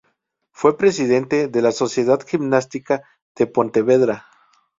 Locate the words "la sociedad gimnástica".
1.61-3.03